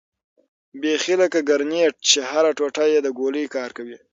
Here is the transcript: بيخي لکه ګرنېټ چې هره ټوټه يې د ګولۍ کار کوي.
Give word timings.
بيخي 0.81 1.13
لکه 1.21 1.39
ګرنېټ 1.49 1.93
چې 2.09 2.19
هره 2.29 2.51
ټوټه 2.57 2.85
يې 2.91 2.99
د 3.03 3.07
ګولۍ 3.19 3.45
کار 3.55 3.69
کوي. 3.77 3.97